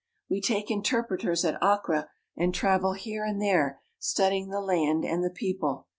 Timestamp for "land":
4.59-5.05